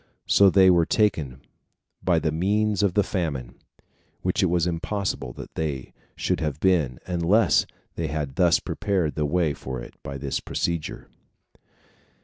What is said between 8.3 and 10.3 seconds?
thus prepared the way for it by